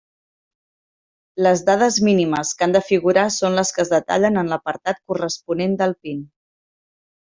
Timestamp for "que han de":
2.57-2.83